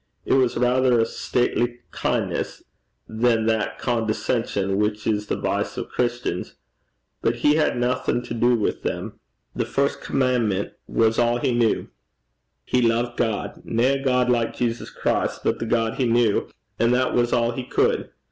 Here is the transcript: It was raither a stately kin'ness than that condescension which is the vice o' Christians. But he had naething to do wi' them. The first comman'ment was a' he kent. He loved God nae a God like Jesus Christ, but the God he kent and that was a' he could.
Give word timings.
It 0.25 0.33
was 0.33 0.57
raither 0.57 0.99
a 0.99 1.05
stately 1.05 1.81
kin'ness 1.93 2.63
than 3.07 3.45
that 3.45 3.77
condescension 3.77 4.77
which 4.79 5.05
is 5.05 5.27
the 5.27 5.35
vice 5.35 5.77
o' 5.77 5.83
Christians. 5.83 6.55
But 7.21 7.35
he 7.45 7.57
had 7.57 7.77
naething 7.77 8.23
to 8.23 8.33
do 8.33 8.55
wi' 8.55 8.71
them. 8.81 9.19
The 9.55 9.65
first 9.67 10.01
comman'ment 10.01 10.71
was 10.87 11.19
a' 11.19 11.39
he 11.39 11.55
kent. 11.59 11.89
He 12.65 12.81
loved 12.81 13.15
God 13.15 13.61
nae 13.63 13.99
a 13.99 14.03
God 14.03 14.27
like 14.27 14.55
Jesus 14.57 14.89
Christ, 14.89 15.41
but 15.43 15.59
the 15.59 15.67
God 15.67 15.99
he 15.99 16.07
kent 16.11 16.51
and 16.79 16.91
that 16.95 17.13
was 17.13 17.31
a' 17.31 17.51
he 17.53 17.63
could. 17.63 18.09